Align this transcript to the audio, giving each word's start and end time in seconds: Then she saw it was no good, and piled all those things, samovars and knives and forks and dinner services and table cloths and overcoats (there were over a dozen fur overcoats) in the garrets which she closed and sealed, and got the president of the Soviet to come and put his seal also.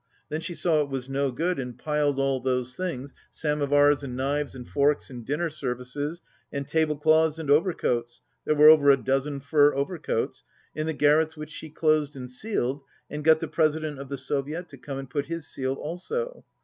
Then 0.29 0.41
she 0.41 0.55
saw 0.55 0.81
it 0.81 0.89
was 0.89 1.07
no 1.07 1.29
good, 1.31 1.59
and 1.59 1.77
piled 1.77 2.17
all 2.19 2.39
those 2.39 2.75
things, 2.75 3.13
samovars 3.29 4.01
and 4.01 4.15
knives 4.17 4.55
and 4.55 4.67
forks 4.67 5.11
and 5.11 5.23
dinner 5.23 5.47
services 5.51 6.23
and 6.51 6.67
table 6.67 6.97
cloths 6.97 7.37
and 7.37 7.51
overcoats 7.51 8.21
(there 8.43 8.55
were 8.55 8.67
over 8.69 8.89
a 8.89 8.97
dozen 8.97 9.39
fur 9.41 9.75
overcoats) 9.75 10.43
in 10.73 10.87
the 10.87 10.93
garrets 10.93 11.37
which 11.37 11.51
she 11.51 11.69
closed 11.69 12.15
and 12.15 12.31
sealed, 12.31 12.81
and 13.11 13.23
got 13.23 13.41
the 13.41 13.47
president 13.47 13.99
of 13.99 14.09
the 14.09 14.17
Soviet 14.17 14.67
to 14.69 14.77
come 14.79 14.97
and 14.97 15.07
put 15.07 15.27
his 15.27 15.45
seal 15.45 15.73
also. 15.75 16.45